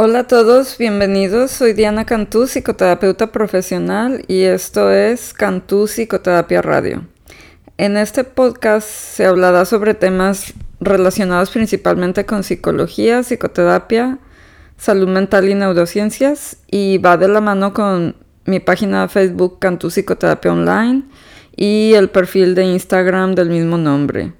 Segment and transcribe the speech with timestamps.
[0.00, 1.50] Hola a todos, bienvenidos.
[1.50, 7.04] Soy Diana Cantú, psicoterapeuta profesional y esto es Cantú Psicoterapia Radio.
[7.78, 14.20] En este podcast se hablará sobre temas relacionados principalmente con psicología, psicoterapia,
[14.76, 19.90] salud mental y neurociencias y va de la mano con mi página de Facebook Cantú
[19.90, 21.02] Psicoterapia Online
[21.56, 24.32] y el perfil de Instagram del mismo nombre.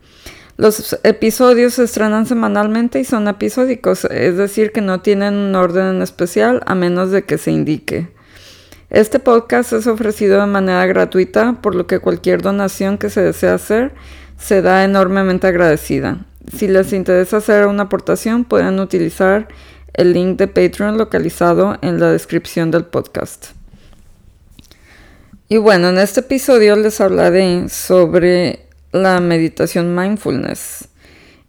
[0.59, 5.87] Los episodios se estrenan semanalmente y son episódicos, es decir, que no tienen un orden
[5.87, 8.09] en especial a menos de que se indique.
[8.91, 13.51] Este podcast es ofrecido de manera gratuita, por lo que cualquier donación que se desee
[13.51, 13.93] hacer
[14.37, 16.27] se da enormemente agradecida.
[16.53, 19.47] Si les interesa hacer una aportación, pueden utilizar
[19.95, 23.51] el link de Patreon localizado en la descripción del podcast.
[25.49, 28.68] Y bueno, en este episodio les hablaré sobre
[28.99, 30.89] la meditación mindfulness.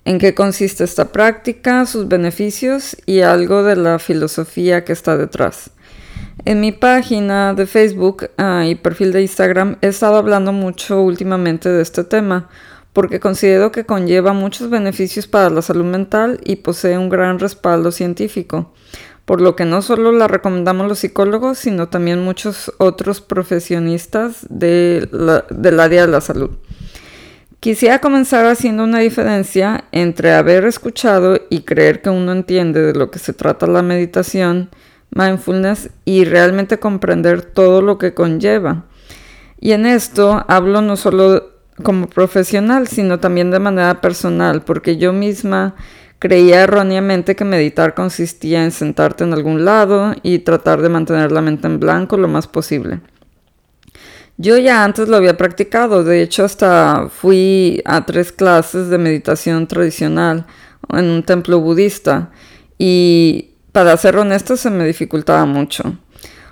[0.06, 5.72] ¿En qué consiste esta práctica, sus beneficios y algo de la filosofía que está detrás?
[6.46, 11.70] En mi página de Facebook ah, y perfil de Instagram he estado hablando mucho últimamente
[11.70, 12.50] de este tema
[12.94, 17.92] porque considero que conlleva muchos beneficios para la salud mental y posee un gran respaldo
[17.92, 18.74] científico,
[19.26, 25.10] por lo que no solo la recomendamos los psicólogos, sino también muchos otros profesionistas del
[25.80, 26.52] área de la salud.
[27.60, 33.12] Quisiera comenzar haciendo una diferencia entre haber escuchado y creer que uno entiende de lo
[33.12, 34.70] que se trata la meditación,
[35.12, 38.86] mindfulness y realmente comprender todo lo que conlleva.
[39.60, 41.52] Y en esto hablo no solo
[41.84, 45.76] como profesional, sino también de manera personal, porque yo misma
[46.18, 51.42] creía erróneamente que meditar consistía en sentarte en algún lado y tratar de mantener la
[51.42, 53.02] mente en blanco lo más posible.
[54.42, 59.68] Yo ya antes lo había practicado, de hecho hasta fui a tres clases de meditación
[59.68, 60.46] tradicional
[60.94, 62.30] en un templo budista
[62.78, 65.98] y para ser honesto se me dificultaba mucho.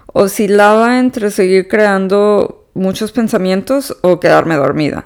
[0.07, 5.05] Oscilaba entre seguir creando muchos pensamientos o quedarme dormida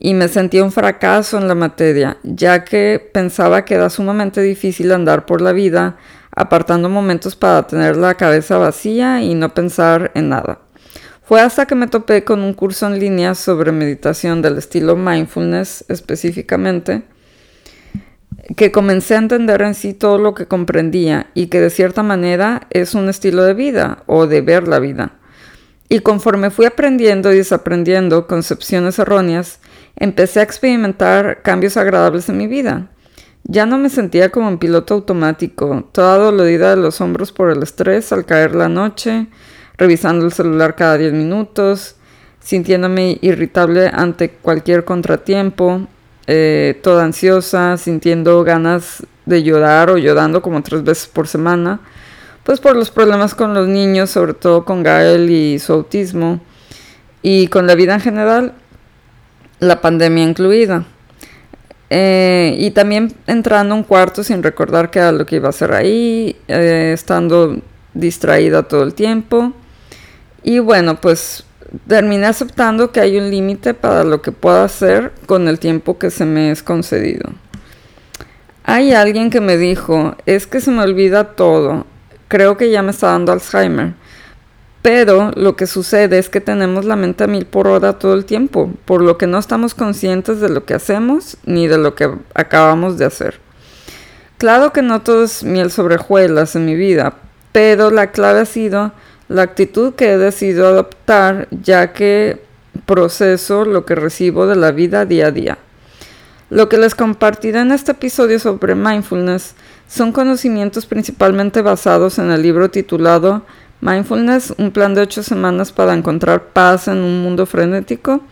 [0.00, 4.90] y me sentía un fracaso en la materia, ya que pensaba que era sumamente difícil
[4.90, 5.96] andar por la vida
[6.34, 10.65] apartando momentos para tener la cabeza vacía y no pensar en nada.
[11.26, 15.84] Fue hasta que me topé con un curso en línea sobre meditación del estilo mindfulness
[15.88, 17.02] específicamente,
[18.56, 22.68] que comencé a entender en sí todo lo que comprendía y que de cierta manera
[22.70, 25.14] es un estilo de vida o de ver la vida.
[25.88, 29.58] Y conforme fui aprendiendo y desaprendiendo concepciones erróneas,
[29.96, 32.92] empecé a experimentar cambios agradables en mi vida.
[33.42, 37.64] Ya no me sentía como un piloto automático, toda dolorida de los hombros por el
[37.64, 39.26] estrés al caer la noche,
[39.78, 41.96] revisando el celular cada 10 minutos,
[42.40, 45.86] sintiéndome irritable ante cualquier contratiempo,
[46.26, 51.80] eh, toda ansiosa, sintiendo ganas de llorar o llorando como tres veces por semana,
[52.44, 56.40] pues por los problemas con los niños, sobre todo con Gael y su autismo,
[57.22, 58.52] y con la vida en general,
[59.58, 60.84] la pandemia incluida.
[61.90, 65.50] Eh, y también entrando a un cuarto sin recordar qué era lo que iba a
[65.50, 67.60] hacer ahí, eh, estando
[67.94, 69.52] distraída todo el tiempo.
[70.46, 71.42] Y bueno, pues
[71.88, 76.08] terminé aceptando que hay un límite para lo que puedo hacer con el tiempo que
[76.08, 77.30] se me es concedido.
[78.62, 81.84] Hay alguien que me dijo, es que se me olvida todo,
[82.28, 83.94] creo que ya me está dando Alzheimer.
[84.82, 88.24] Pero lo que sucede es que tenemos la mente a mil por hora todo el
[88.24, 92.08] tiempo, por lo que no estamos conscientes de lo que hacemos ni de lo que
[92.34, 93.40] acabamos de hacer.
[94.38, 97.14] Claro que no todo es miel sobre hojuelas en mi vida,
[97.50, 98.92] pero la clave ha sido
[99.28, 102.42] la actitud que he decidido adoptar ya que
[102.84, 105.58] proceso lo que recibo de la vida día a día.
[106.48, 109.54] Lo que les compartiré en este episodio sobre mindfulness
[109.88, 113.42] son conocimientos principalmente basados en el libro titulado
[113.80, 118.22] Mindfulness, un plan de ocho semanas para encontrar paz en un mundo frenético,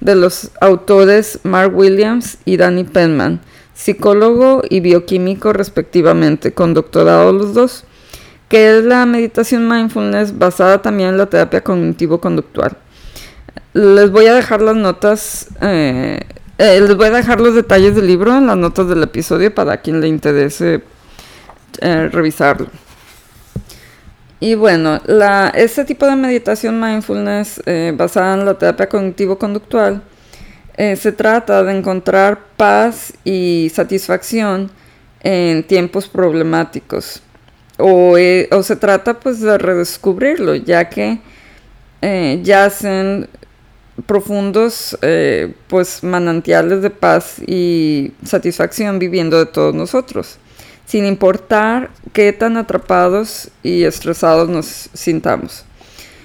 [0.00, 3.40] de los autores Mark Williams y Danny Penman,
[3.74, 7.84] psicólogo y bioquímico respectivamente, con doctorado los dos
[8.50, 12.76] que es la meditación mindfulness basada también en la terapia cognitivo-conductual.
[13.74, 16.20] Les voy a dejar las notas, eh,
[16.58, 19.76] eh, les voy a dejar los detalles del libro en las notas del episodio para
[19.76, 20.82] quien le interese
[21.80, 22.66] eh, revisarlo.
[24.40, 27.62] Y bueno, la, este tipo de meditación mindfulness
[27.94, 30.02] basada en la terapia cognitivo-conductual
[30.76, 34.72] se trata de encontrar paz y satisfacción
[35.22, 37.22] en tiempos problemáticos
[38.16, 41.18] eh, o, se trata pues de redescubrirlo, ya que
[42.02, 43.28] eh, yacen
[44.06, 50.38] profundos eh, pues manantiales de paz y satisfacción viviendo de todos nosotros.
[50.86, 55.64] sin importar qué tan atrapados y estresados nos sintamos.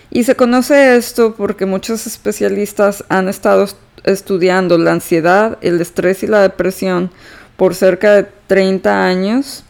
[0.10, 3.68] Y se conoce esto porque muchos especialistas han estado
[4.06, 7.12] estudiando la ansiedad, el estrés y la depresión
[7.57, 9.64] por cerca de 30 años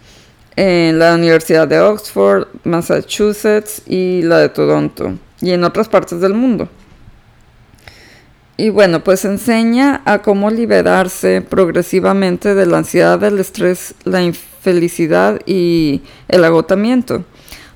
[0.56, 6.34] en la Universidad de Oxford, Massachusetts y la de Toronto y en otras partes del
[6.34, 6.70] mundo.
[8.58, 15.42] Y bueno, pues enseña a cómo liberarse progresivamente de la ansiedad, el estrés, la infelicidad
[15.46, 17.26] y el agotamiento.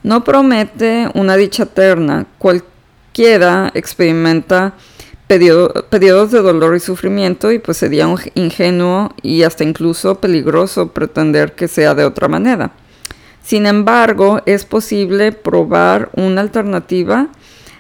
[0.03, 2.27] No promete una dicha eterna.
[2.37, 4.73] Cualquiera experimenta
[5.29, 11.53] periodos de dolor y sufrimiento y pues sería un ingenuo y hasta incluso peligroso pretender
[11.53, 12.71] que sea de otra manera.
[13.43, 17.27] Sin embargo, es posible probar una alternativa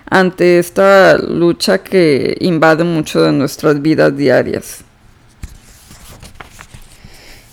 [0.07, 4.83] ante esta lucha que invade mucho de nuestras vidas diarias.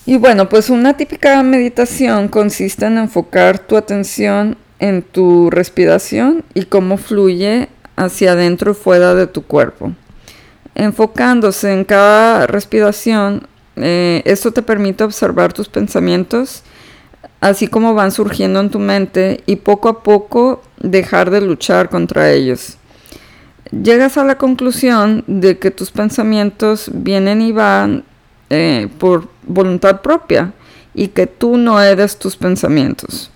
[0.05, 6.65] Y bueno, pues una típica meditación consiste en enfocar tu atención en tu respiración y
[6.65, 9.93] cómo fluye hacia adentro y fuera de tu cuerpo.
[10.75, 13.47] Enfocándose en cada respiración,
[13.77, 16.63] eh, esto te permite observar tus pensamientos
[17.41, 22.33] así como van surgiendo en tu mente y poco a poco dejar de luchar contra
[22.33, 22.77] ellos.
[23.71, 28.05] Llegas a la conclusión de que tus pensamientos vienen y van
[28.49, 30.53] eh, por voluntad propia
[30.95, 33.31] y que tú no eres tus pensamientos.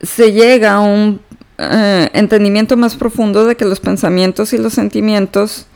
[0.00, 1.20] Se llega a un
[1.58, 5.66] eh, entendimiento más profundo de que los pensamientos y los sentimientos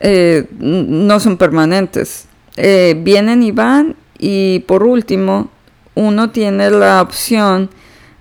[0.00, 2.26] eh, no son permanentes.
[2.56, 5.50] vienen y van y por último
[5.94, 7.70] uno tiene la opción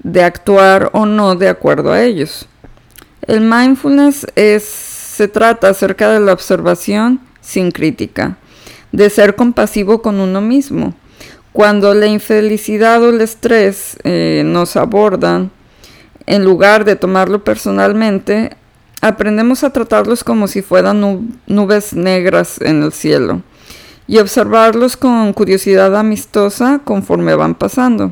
[0.06, 2.48] de actuar o no de acuerdo a ellos.
[3.28, 8.38] El mindfulness es, se trata acerca de la observación sin crítica,
[8.92, 10.94] de ser compasivo con uno mismo.
[11.51, 15.51] Cuando la infelicidad o el estrés eh, nos abordan,
[16.27, 18.56] en lugar de tomarlo personalmente,
[19.01, 23.42] aprendemos a tratarlos como si fueran nubes negras en el cielo
[24.07, 28.12] y observarlos con curiosidad amistosa conforme van pasando.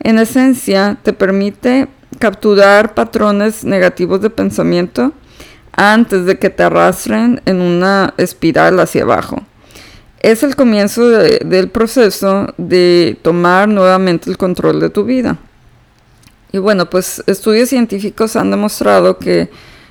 [0.00, 1.88] En esencia, te permite
[2.18, 5.12] capturar patrones negativos de pensamiento
[5.72, 9.42] antes de que te arrastren en una espiral hacia abajo.
[10.20, 15.38] Es el comienzo del proceso de tomar nuevamente el control de tu vida.
[16.52, 19.48] Y bueno, pues estudios científicos han demostrado que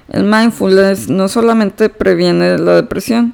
[0.10, 3.34] el mindfulness no solamente previene la depresión,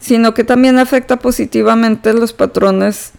[0.00, 3.12] sino que también afecta positivamente los patrones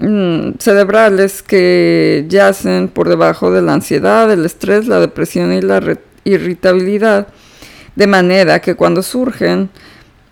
[0.00, 5.80] mm, cerebrales que yacen por debajo de la ansiedad, el estrés, la depresión y la
[6.24, 7.28] irritabilidad,
[7.94, 9.70] de manera que cuando surgen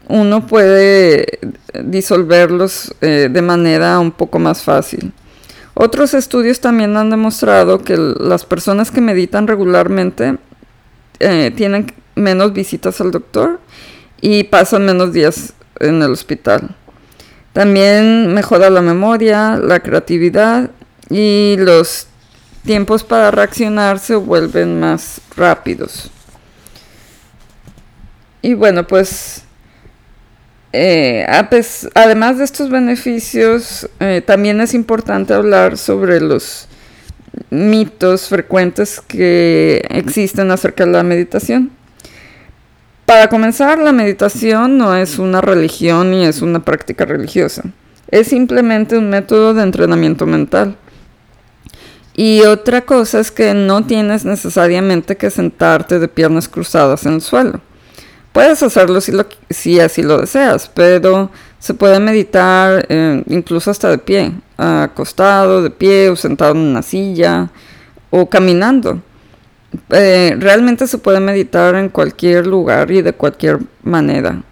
[0.09, 1.39] uno puede
[1.83, 5.13] disolverlos eh, de manera un poco más fácil.
[5.75, 10.39] Otros estudios también han demostrado que las personas que meditan regularmente
[11.19, 13.61] eh, tienen menos visitas al doctor
[14.21, 16.77] y pasan menos días en el hospital.
[17.53, 20.71] También mejora la memoria, la creatividad
[21.11, 22.07] y los
[22.65, 26.11] tiempos para reaccionar se vuelven más rápidos.
[28.43, 29.45] Y bueno, pues
[30.77, 31.25] eh,
[31.95, 36.67] además de estos beneficios, eh, también es importante hablar sobre los
[37.51, 41.71] mitos frecuentes que existen acerca de la meditación.
[43.07, 47.63] Para comenzar, la meditación no es una religión ni es una práctica religiosa.
[48.09, 50.77] Es simplemente un método de entrenamiento mental.
[52.15, 57.21] Y otra cosa es que no tienes necesariamente que sentarte de piernas cruzadas en el
[57.21, 57.61] suelo.
[58.35, 64.33] Puedes hacerlo si, así lo deseas, pero se puede meditar eh, incluso hasta de pie,
[64.57, 67.49] acostado, de pie o sentado en una silla
[68.11, 69.01] o caminando.
[69.91, 74.43] Eh, realmente se puede meditar en cualquier lugar y de cualquier manera.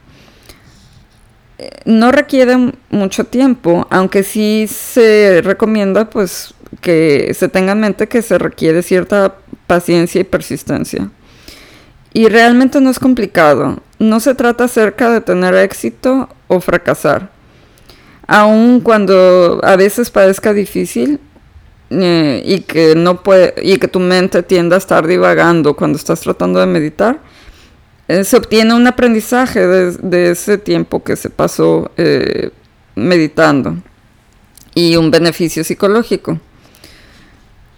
[1.59, 8.07] Eh, no requiere mucho tiempo, aunque sí se recomienda pues que se tenga en mente
[8.07, 9.35] que se requiere cierta
[9.67, 11.11] paciencia y persistencia.
[12.13, 13.79] Y realmente no es complicado.
[13.99, 17.31] No se trata acerca de tener éxito o fracasar.
[18.27, 21.21] Aun cuando a veces parezca difícil,
[21.95, 26.23] eh, y que no puede y que tu mente tienda a estar divagando cuando estás
[26.23, 27.21] tratando de meditar
[28.09, 32.49] eh, se obtiene un aprendizaje de, ese tiempo que se pasó eh,
[32.95, 33.77] meditando
[34.75, 36.41] y un beneficio psicológico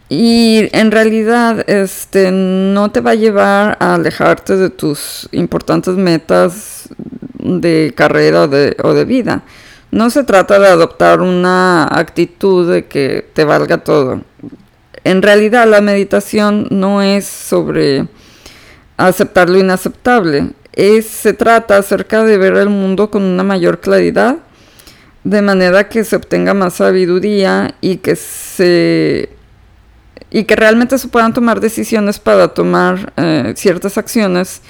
[0.08, 6.88] y en realidad este no te va a llevar a alejarte de tus importantes metas
[7.38, 8.48] de carrera o
[8.94, 9.42] de vida
[9.90, 14.22] No se trata de adoptar una actitud de que te valga todo.
[15.04, 18.08] En realidad la meditación no es sobre
[18.96, 20.50] aceptar lo inaceptable.
[20.72, 24.38] Es, se trata acerca de ver el mundo con una mayor claridad,
[25.22, 29.28] de manera que se obtenga más sabiduría y que se
[30.34, 34.62] y que realmente se puedan tomar decisiones para tomar eh, ciertas acciones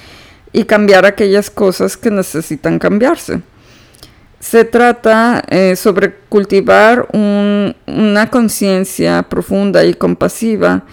[0.53, 3.41] y cambiar aquellas cosas que necesitan cambiarse.
[4.39, 10.83] Se trata eh, sobre cultivar una conciencia profunda y compasiva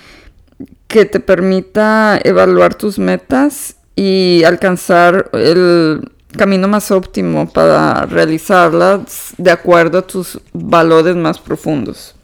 [0.88, 9.50] que te permita evaluar tus metas y alcanzar el camino más óptimo para realizarlas de
[9.50, 12.14] acuerdo a tus valores más profundos.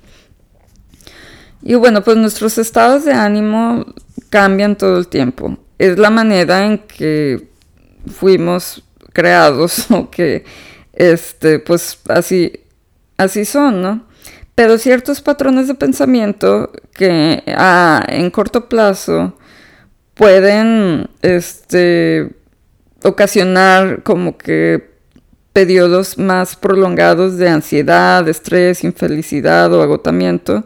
[1.63, 3.85] Y bueno, pues nuestros estados de ánimo
[4.31, 5.59] cambian todo el tiempo.
[5.79, 7.49] Es la manera en que
[8.07, 10.45] fuimos creados o que
[10.93, 12.53] este, pues así,
[13.17, 14.09] así son, ¿no?
[14.55, 19.39] Pero ciertos patrones de pensamiento que en corto plazo
[20.15, 22.33] pueden este,
[23.05, 24.99] ocasionar como que
[25.53, 30.65] periodos más prolongados de ansiedad, estrés, infelicidad o agotamiento.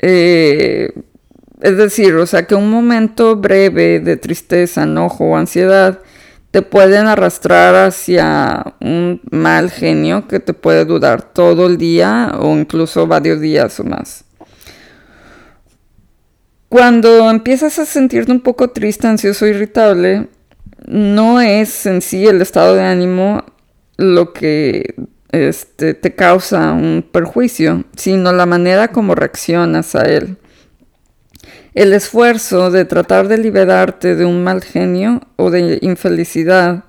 [0.00, 0.92] Eh,
[1.60, 6.00] es decir, o sea, que un momento breve de tristeza, enojo o ansiedad
[6.50, 12.56] te pueden arrastrar hacia un mal genio que te puede durar todo el día o
[12.56, 14.24] incluso varios días o más.
[16.68, 20.28] Cuando empiezas a sentirte un poco triste, ansioso, irritable,
[20.86, 23.44] no es en sí el estado de ánimo
[23.96, 24.94] lo que
[25.32, 30.36] este, te causa un perjuicio, sino la manera como reaccionas a él.
[31.74, 36.84] El esfuerzo de tratar de liberarte de un mal genio o de infelicidad,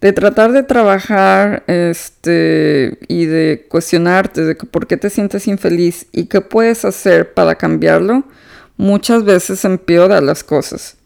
[0.00, 6.26] de tratar de trabajar este, y de cuestionarte de por qué te sientes infeliz y
[6.26, 8.24] qué puedes hacer para cambiarlo,
[8.76, 10.96] muchas veces empeora las cosas.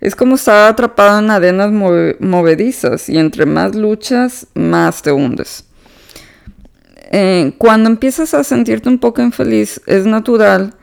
[0.00, 5.69] Es como estar atrapado en arenas movedizas y entre más luchas, más te hundes.
[7.10, 10.74] Eh, cuando empiezas a sentirte un poco infeliz, es natural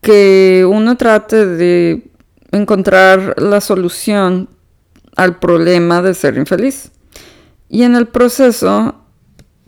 [0.00, 2.10] que uno trate de
[2.52, 4.48] encontrar la solución
[5.14, 6.90] al problema de ser infeliz.
[7.68, 8.94] Y en el proceso,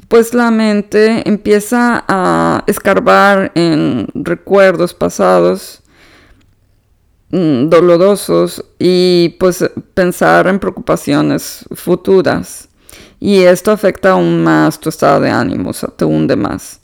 [0.09, 5.83] pues la mente empieza a escarbar en recuerdos pasados
[7.31, 12.68] mm, dolorosos y pues pensar en preocupaciones futuras.
[13.21, 16.81] Y esto afecta aún más tu estado de ánimo, o sea, te hunde más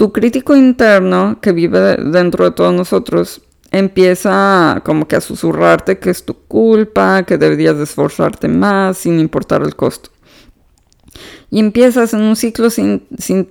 [0.00, 6.08] tu crítico interno que vive dentro de todos nosotros empieza como que a susurrarte que
[6.08, 10.08] es tu culpa, que deberías de esforzarte más sin importar el costo.
[11.50, 13.46] Y empiezas en un ciclo sin, sin,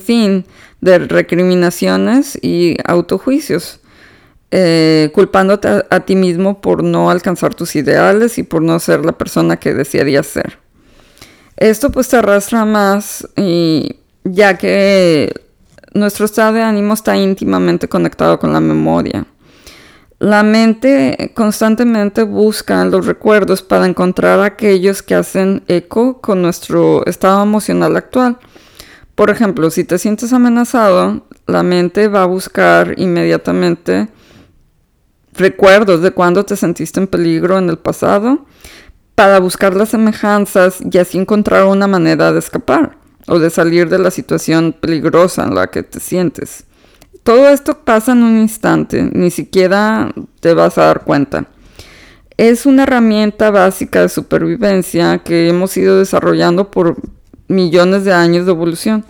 [0.00, 0.44] fin
[0.82, 3.80] de recriminaciones y autojuicios,
[4.50, 9.02] eh, culpándote a, a, ti mismo por no alcanzar tus ideales y por no ser
[9.06, 10.65] la persona que desearías ser.
[11.56, 15.32] Esto pues te arrastra más y ya que
[15.94, 19.26] nuestro estado de ánimo está íntimamente conectado con la memoria.
[20.18, 27.42] La mente constantemente busca los recuerdos para encontrar aquellos que hacen eco con nuestro estado
[27.42, 28.38] emocional actual.
[29.14, 34.08] Por ejemplo, si te sientes amenazado, la mente va a buscar inmediatamente
[35.32, 38.46] recuerdos de cuando te sentiste en peligro en el pasado
[39.16, 43.98] para buscar las semejanzas y así encontrar una manera de escapar o de salir de
[43.98, 46.64] la situación peligrosa en la que te sientes.
[47.24, 51.46] Todo esto pasa en un instante, ni siquiera te vas a dar cuenta.
[52.36, 56.96] Es una herramienta básica de supervivencia que hemos ido desarrollando por
[57.48, 59.04] millones de años de evolución.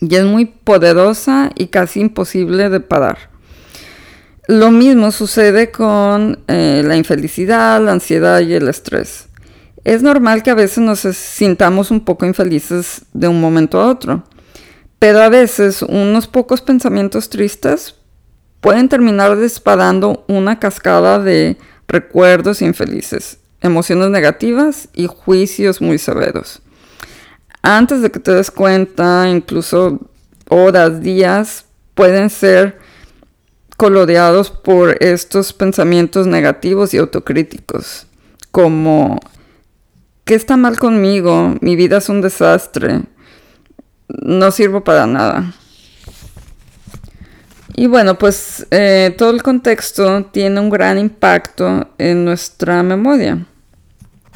[0.00, 3.33] Y es muy poderosa y casi imposible de parar.
[4.46, 9.28] Lo mismo sucede con eh, la infelicidad, la ansiedad y el estrés.
[9.84, 14.24] Es normal que a veces nos sintamos un poco infelices de un momento a otro,
[14.98, 17.94] pero a veces unos pocos pensamientos tristes
[18.60, 21.56] pueden terminar disparando una cascada de
[21.88, 26.60] recuerdos infelices, emociones negativas y juicios muy severos.
[27.62, 30.00] Antes de que te des cuenta, incluso
[30.50, 32.83] horas, días, pueden ser
[33.76, 38.06] coloreados por estos pensamientos negativos y autocríticos,
[38.50, 39.18] como
[40.24, 41.54] ¿Qué está mal conmigo?
[41.60, 43.02] Mi vida es un desastre.
[44.08, 45.52] No sirvo para nada.
[47.76, 53.44] Y bueno, pues eh, todo el contexto tiene un gran impacto en nuestra memoria.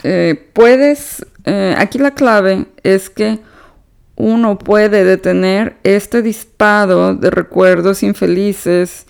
[0.03, 3.39] Eh, puedes eh, aquí la clave es que
[4.15, 9.07] uno puede detener este disparo de recuerdos infelices,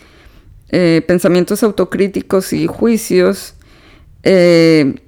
[0.70, 3.54] eh, pensamientos autocríticos y juicios
[4.22, 5.00] eh,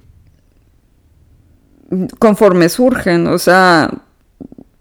[2.19, 3.27] conforme surgen.
[3.27, 3.91] O sea,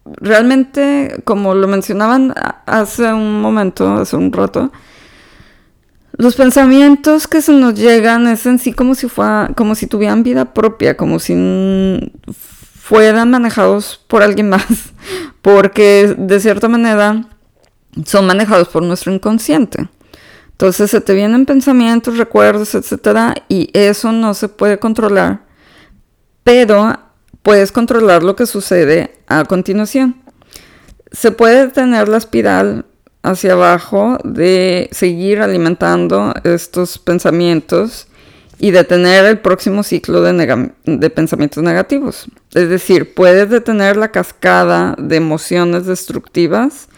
[0.04, 2.34] realmente, como lo mencionaban
[2.66, 4.72] hace un momento, hace un rato,
[6.12, 10.22] los pensamientos que se nos llegan es en sí como si fuera, como si tuvieran
[10.22, 12.12] vida propia, como si
[12.78, 14.66] fueran manejados por alguien más,
[15.42, 17.26] porque de cierta manera
[18.04, 19.88] son manejados por nuestro inconsciente.
[20.60, 25.40] Entonces se te vienen pensamientos, recuerdos, etcétera, y eso no se puede controlar,
[26.44, 26.98] pero
[27.42, 30.20] puedes controlar lo que sucede a continuación.
[31.12, 32.84] Se puede detener la espiral
[33.22, 38.06] hacia abajo de seguir alimentando estos pensamientos
[38.58, 42.26] y detener el próximo ciclo de, pensamientos negativos.
[42.52, 46.90] Es decir, puedes detener la cascada de emociones destructivas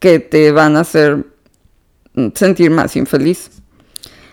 [0.00, 1.35] que te van a hacer
[2.34, 3.50] sentir más infeliz.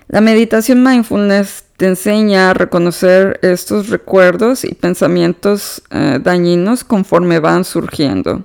[0.07, 7.63] La meditación mindfulness te enseña a reconocer estos recuerdos y pensamientos eh, dañinos conforme van
[7.63, 8.43] surgiendo.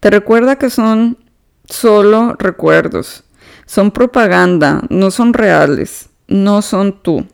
[0.00, 1.18] Te recuerda que son
[1.64, 3.24] solo recuerdos,
[3.66, 7.26] son propaganda, no son reales, no son tú.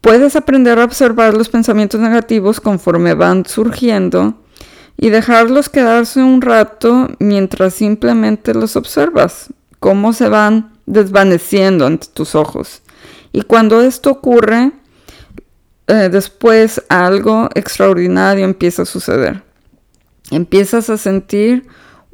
[0.00, 4.34] Puedes aprender a observar los pensamientos negativos conforme van surgiendo
[4.96, 9.50] y dejarlos quedarse un rato mientras simplemente los observas,
[9.82, 12.82] cómo se van desvaneciendo ante tus ojos.
[13.32, 14.70] Y cuando esto ocurre,
[15.88, 19.42] eh, después algo extraordinario empieza a suceder.
[20.30, 21.66] Empiezas a sentir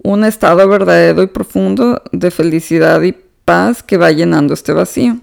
[0.03, 5.19] un estado verdadero y profundo de felicidad y paz que va llenando este vacío.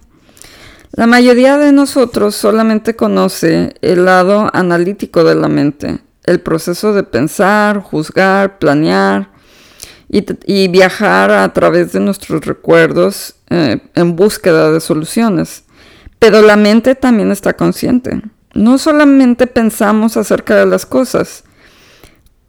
[0.91, 7.01] La mayoría de nosotros solamente conoce el lado analítico de la mente, el proceso de
[7.01, 9.34] pensar, juzgar, planear
[10.45, 15.63] y, viajar a través de nuestros recuerdos eh, en búsqueda de soluciones.
[16.19, 18.21] Pero la mente también está consciente.
[18.53, 21.43] No solamente pensamos acerca de las cosas,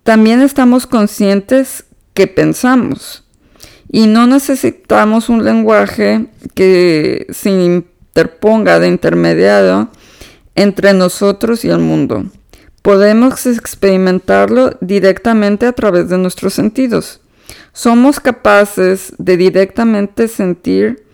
[0.05, 3.25] también estamos conscientes que pensamos.
[3.91, 9.91] Y no necesitamos un lenguaje que se interponga de intermediario
[10.55, 12.27] entre nosotros y el mundo.
[12.83, 17.21] Podemos experimentarlo directamente a través de nuestros sentidos.
[17.77, 21.05] Somos capaces de directamente sentir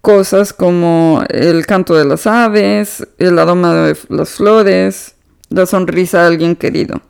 [0.00, 5.14] cosas como el canto de las aves, el aroma de las flores,
[5.50, 7.02] la sonrisa de alguien querido.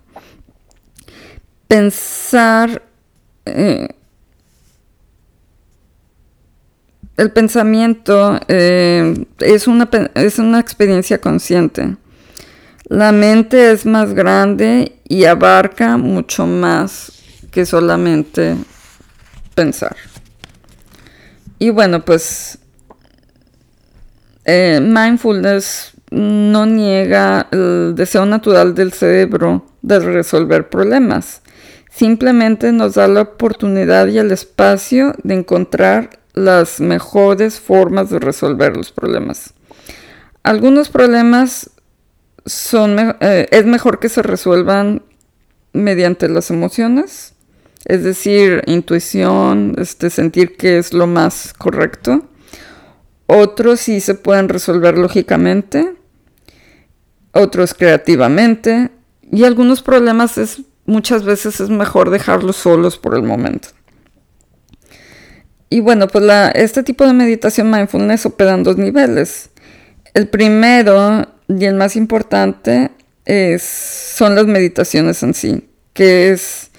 [1.68, 2.82] Pensar
[3.44, 3.86] eh,
[7.16, 11.98] el pensamiento eh, es, una, es una experiencia consciente.
[12.88, 17.12] La mente es más grande y abarca mucho más
[17.52, 18.56] que solamente
[19.54, 19.96] pensar.
[21.58, 22.58] Y bueno, pues
[24.44, 31.42] eh, mindfulness no niega el deseo natural del cerebro de resolver problemas.
[31.90, 38.76] Simplemente nos da la oportunidad y el espacio de encontrar las mejores formas de resolver
[38.76, 39.54] los problemas.
[40.42, 41.70] Algunos problemas
[42.46, 45.02] son, eh, es mejor que se resuelvan
[45.72, 47.34] mediante las emociones,
[47.84, 52.28] es decir, intuición, este, sentir que es lo más correcto.
[53.26, 55.94] Otros sí se pueden resolver lógicamente,
[57.32, 58.90] otros creativamente,
[59.30, 63.68] y algunos problemas es muchas veces es mejor dejarlos solos por el momento.
[65.70, 69.48] Y bueno, pues la, este tipo de meditación mindfulness opera en dos niveles.
[70.12, 72.90] El primero y el más importante
[73.24, 76.71] es, son las meditaciones en sí, que es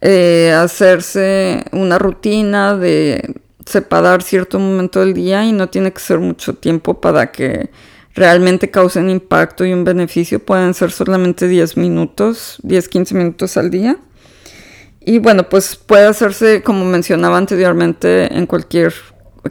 [0.00, 3.34] eh, hacerse una rutina de
[3.66, 7.70] separar cierto momento del día y no tiene que ser mucho tiempo para que
[8.14, 10.44] realmente causen impacto y un beneficio.
[10.44, 13.98] Pueden ser solamente 10 minutos, 10, 15 minutos al día.
[15.00, 18.92] Y bueno, pues puede hacerse, como mencionaba anteriormente, en cualquier,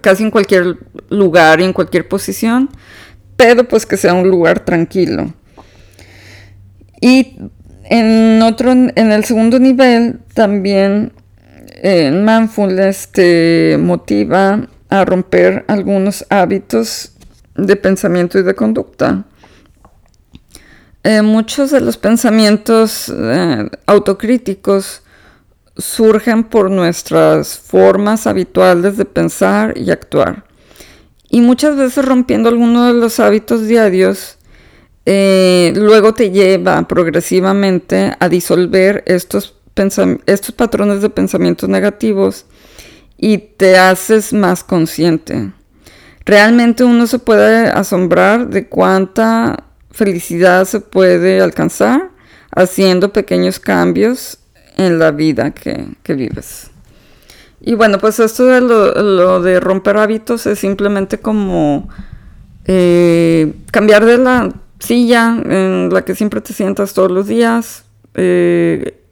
[0.02, 0.78] casi en cualquier
[1.10, 2.70] lugar y en cualquier posición,
[3.36, 5.34] pero pues que sea un lugar tranquilo.
[7.02, 7.40] Y
[7.90, 11.14] en otro, en el segundo nivel, también
[11.84, 17.12] eh, mindfulness te motiva a romper algunos hábitos
[17.56, 19.26] de pensamiento y de conducta.
[21.04, 25.04] Eh, muchos de los pensamientos eh, autocríticos
[25.78, 30.44] surgen por nuestras formas habituales de pensar y actuar.
[31.30, 34.37] Y muchas veces rompiendo algunos de los hábitos diarios,
[35.10, 39.56] eh, luego te lleva progresivamente a disolver estos,
[40.26, 42.46] estos patrones de pensamientos negativos
[43.18, 45.54] y te haces más consciente.
[46.26, 52.10] Realmente uno se puede asombrar de cuánta felicidad se puede alcanzar
[52.52, 54.40] haciendo pequeños cambios
[54.76, 56.70] en la vida que, vives.
[57.62, 61.88] Y bueno, pues esto de lo, de romper hábitos es simplemente como
[62.66, 69.04] eh, cambiar de la silla en la que siempre te sientas todos los días, eh,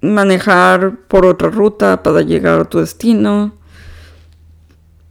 [0.00, 3.54] manejar por otra ruta para llegar a tu destino,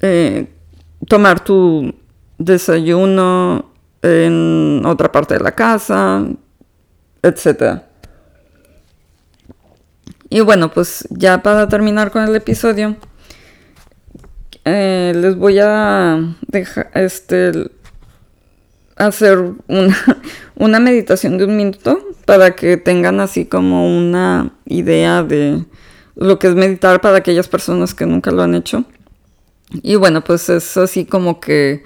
[0.01, 0.47] eh,
[1.07, 1.93] tomar tu
[2.37, 6.25] desayuno en otra parte de la casa,
[7.21, 7.81] etc.
[10.29, 12.95] Y bueno, pues ya para terminar con el episodio,
[14.65, 17.69] eh, les voy a dejar este
[18.95, 19.97] hacer una,
[20.56, 25.65] una meditación de un minuto para que tengan así como una idea de
[26.15, 28.86] lo que es meditar para aquellas personas que nunca lo han hecho.
[29.82, 31.84] Y bueno, pues es así como que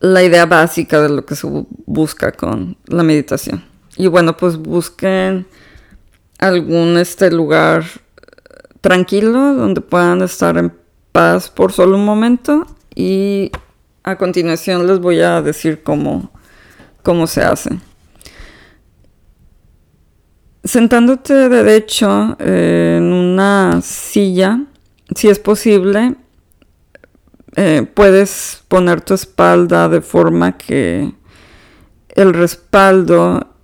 [0.00, 1.46] la idea básica de lo que se
[1.86, 3.64] busca con la meditación.
[3.96, 5.46] Y bueno, pues busquen
[6.38, 7.84] algún este lugar
[8.80, 10.72] tranquilo donde puedan estar en
[11.12, 13.50] paz por solo un momento y
[14.02, 16.30] a continuación les voy a decir cómo,
[17.02, 17.78] cómo se hace.
[20.62, 24.60] Sentándote derecho en una silla,
[25.14, 26.16] si es posible,
[27.56, 31.12] eh, puedes poner tu espalda de forma que
[32.10, 33.54] el respaldo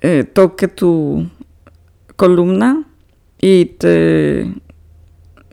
[0.00, 1.28] eh, toque tu
[2.16, 2.84] columna
[3.40, 4.54] y te,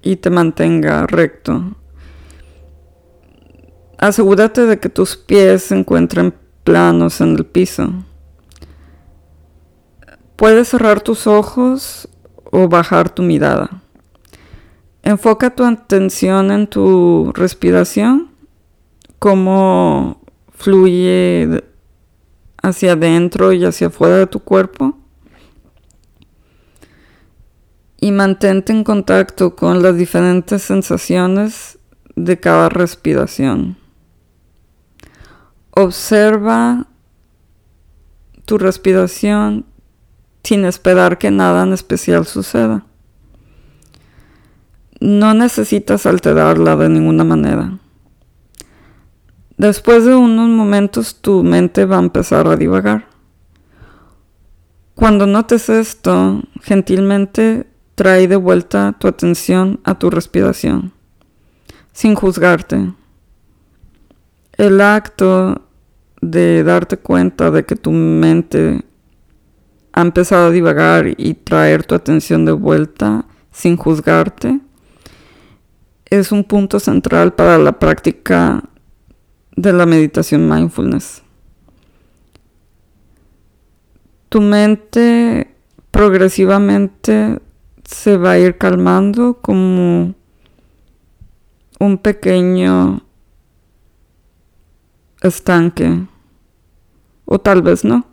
[0.02, 1.76] y te mantenga recto.
[4.00, 6.34] Asegúrate de que tus pies se encuentren
[6.64, 7.92] planos en el piso.
[10.38, 12.08] Puedes cerrar tus ojos
[12.46, 13.82] o bajar tu mirada.
[15.04, 18.30] Enfoca tu atención en tu respiración,
[19.20, 20.22] cómo
[20.54, 21.62] fluye
[22.64, 24.98] hacia adentro y hacia afuera de tu cuerpo.
[28.00, 31.80] Y mantente en contacto con las diferentes sensaciones
[32.16, 33.88] de cada respiración.
[35.82, 36.88] Observa
[38.44, 39.65] tu respiración
[40.44, 42.86] sin esperar que nada en especial suceda.
[45.00, 47.80] No necesitas alterarla de ninguna manera.
[49.56, 53.08] Después de unos momentos tu mente va a empezar a divagar.
[54.96, 60.92] Cuando notes esto, gentilmente trae de vuelta tu atención a tu respiración,
[61.94, 62.92] sin juzgarte.
[64.58, 65.68] El acto
[66.21, 68.84] de darte cuenta de que tu mente
[69.93, 74.60] ha empezado a divagar y traer tu atención de vuelta sin juzgarte
[76.10, 78.63] es un punto central para la práctica
[79.55, 81.21] de la meditación mindfulness.
[84.29, 85.55] Tu mente
[85.91, 87.39] progresivamente
[87.84, 90.13] se va a ir calmando como
[91.79, 93.01] un pequeño
[95.21, 96.08] estanque.
[97.25, 98.10] O tal vez no.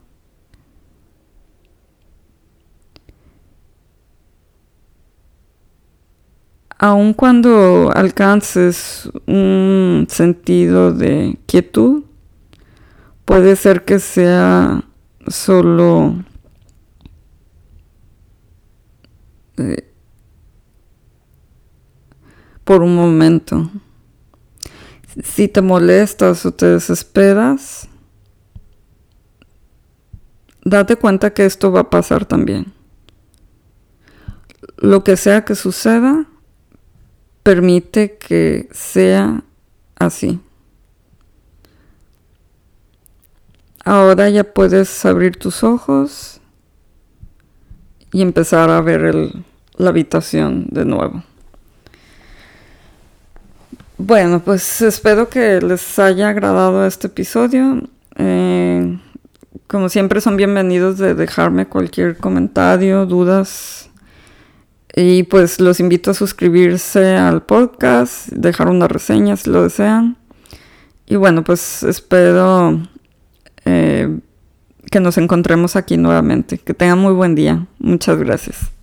[6.78, 12.04] aun cuando alcances un sentido de quietud,
[13.24, 14.84] puede ser que sea
[15.26, 16.16] solo
[19.56, 19.90] eh,
[22.64, 23.70] por un momento.
[25.22, 27.88] Si te molestas o te desesperas,
[30.64, 32.72] date cuenta que esto va a pasar también.
[34.76, 36.26] Lo que sea que suceda,
[37.42, 39.42] permite que sea
[39.98, 40.40] así.
[43.84, 46.40] Ahora ya puedes abrir tus ojos
[48.12, 49.32] y empezar a ver
[49.76, 51.22] la habitación de nuevo.
[53.98, 57.82] Bueno, pues espero que les haya agradado este episodio.
[58.16, 58.98] Eh,
[59.66, 63.88] como siempre son bienvenidos de dejarme cualquier comentario, dudas,
[64.94, 70.18] y pues los invito a suscribirse al podcast, dejar una reseña si lo desean.
[71.06, 72.78] Y bueno, pues espero
[73.64, 74.18] eh,
[74.90, 76.58] que nos encontremos aquí nuevamente.
[76.58, 77.66] Que tengan muy buen día.
[77.78, 78.75] Muchas gracias.